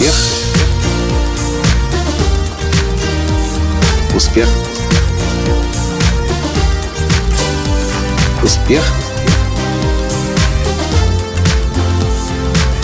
[0.00, 0.14] Успех.
[4.16, 4.48] Успех.
[8.42, 8.82] Успех.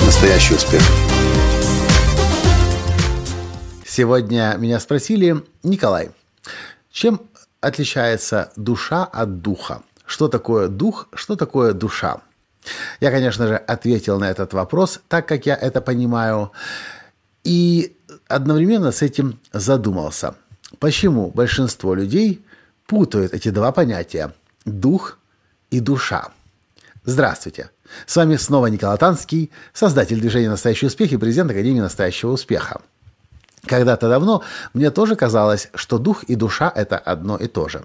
[0.04, 0.82] Настоящий успех.
[3.86, 6.10] Сегодня меня спросили, Николай,
[6.90, 7.22] чем
[7.62, 9.80] отличается душа от духа?
[10.04, 12.18] Что такое дух, что такое душа?
[13.00, 16.52] Я, конечно же, ответил на этот вопрос так, как я это понимаю,
[17.46, 17.96] и
[18.26, 20.34] одновременно с этим задумался,
[20.80, 22.44] почему большинство людей
[22.86, 25.18] путают эти два понятия– дух
[25.70, 26.30] и душа.
[27.04, 27.70] Здравствуйте!
[28.04, 32.80] С вами снова Николай Танский, создатель движения «Настоящий успех» и президент Академии «Настоящего успеха».
[33.64, 34.42] Когда-то давно
[34.74, 37.84] мне тоже казалось, что дух и душа– это одно и то же.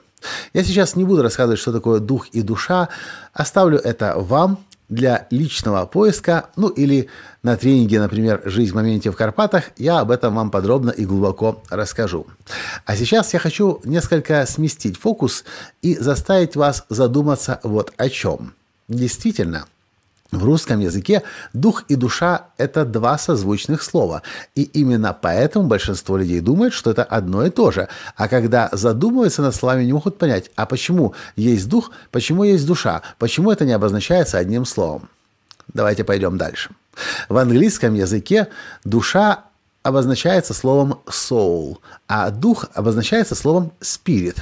[0.53, 2.89] Я сейчас не буду рассказывать, что такое дух и душа,
[3.31, 4.57] оставлю это вам
[4.91, 7.07] для личного поиска, ну или
[7.43, 11.63] на тренинге, например, «Жизнь в моменте в Карпатах», я об этом вам подробно и глубоко
[11.69, 12.27] расскажу.
[12.85, 15.45] А сейчас я хочу несколько сместить фокус
[15.81, 18.53] и заставить вас задуматься вот о чем.
[18.89, 19.65] Действительно,
[20.31, 24.21] в русском языке дух и душа– это два созвучных слова,
[24.55, 29.41] и именно поэтому большинство людей думает, что это одно и то же, а когда задумываются
[29.41, 33.73] над словами, не могут понять, а почему есть дух, почему есть душа, почему это не
[33.73, 35.09] обозначается одним словом.
[35.73, 36.71] Давайте пойдем дальше.
[37.29, 38.47] В английском языке
[38.83, 39.45] душа
[39.83, 44.37] обозначается словом soul, а дух обозначается словом spirit.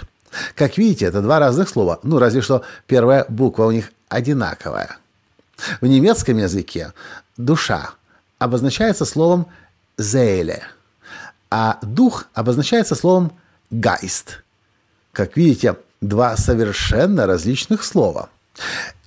[0.55, 4.97] Как видите, это два разных слова, ну разве что первая буква у них одинаковая–
[5.81, 6.93] в немецком языке
[7.37, 7.91] душа
[8.37, 9.47] обозначается словом
[9.97, 10.63] «зейле»,
[11.51, 13.31] а дух обозначается словом
[13.69, 14.43] «гайст».
[15.11, 18.29] Как видите, два совершенно различных слова.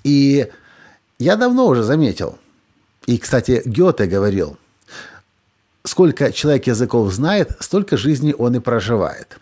[0.04, 0.50] И
[1.18, 2.38] я давно уже заметил,
[3.06, 4.58] и, кстати, Гёте говорил,
[5.84, 9.38] сколько человек языков знает, столько жизни он и проживает.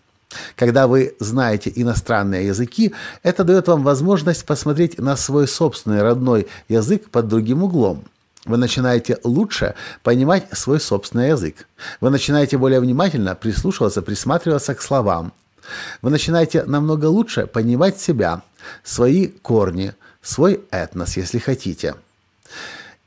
[0.55, 2.93] Когда вы знаете иностранные языки,
[3.23, 8.03] это дает вам возможность посмотреть на свой собственный родной язык под другим углом.
[8.45, 11.67] Вы начинаете лучше понимать свой собственный язык.
[11.99, 15.31] Вы начинаете более внимательно прислушиваться, присматриваться к словам.
[16.01, 18.41] Вы начинаете намного лучше понимать себя,
[18.83, 21.95] свои корни, свой этнос, если хотите.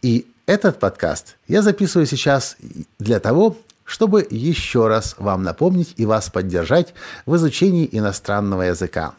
[0.03, 2.57] И этот подкаст я записываю сейчас
[2.99, 6.95] для того, чтобы еще раз вам напомнить и вас поддержать
[7.27, 9.15] в изучении иностранного языка.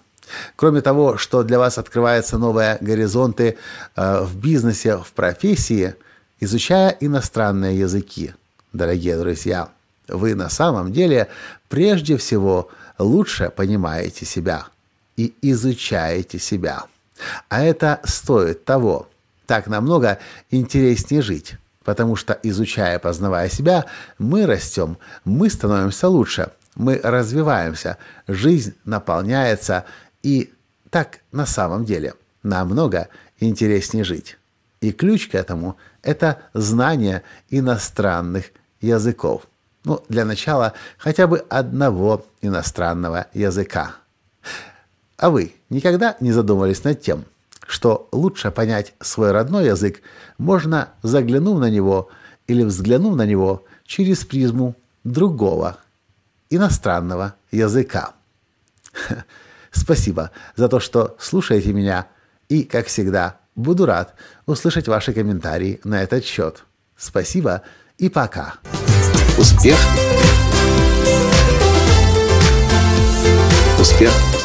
[0.55, 3.57] Кроме того, что для вас открываются новые горизонты
[3.95, 5.95] э, в бизнесе, в профессии,
[6.39, 8.33] изучая иностранные языки,
[8.73, 9.69] дорогие друзья,
[10.07, 11.27] вы на самом деле
[11.69, 14.67] прежде всего лучше понимаете себя
[15.15, 16.85] и изучаете себя.
[17.49, 19.07] А это стоит того.
[19.45, 21.55] Так намного интереснее жить.
[21.85, 23.85] Потому что, изучая, познавая себя,
[24.17, 27.97] мы растем, мы становимся лучше, мы развиваемся,
[28.27, 29.85] жизнь наполняется,
[30.23, 30.51] и
[30.89, 33.07] так на самом деле намного
[33.39, 34.37] интереснее жить.
[34.81, 38.45] И ключ к этому– это знание иностранных
[38.81, 39.43] языков.
[39.83, 43.95] Ну, для начала хотя бы одного иностранного языка.
[45.17, 47.25] А вы никогда не задумывались над тем–
[47.75, 50.01] что лучше понять свой родной язык
[50.37, 52.07] можно, заглянув на него
[52.47, 55.75] или взглянув на него через призму другого,
[56.49, 58.13] иностранного языка.
[59.73, 62.07] Спасибо за то, что слушаете меня,
[62.47, 64.15] и, как всегда, буду рад
[64.45, 66.63] услышать ваши комментарии на этот счет.
[66.95, 67.61] Спасибо
[67.97, 68.53] и пока.
[69.37, 69.77] Успех!
[73.81, 74.44] Успех!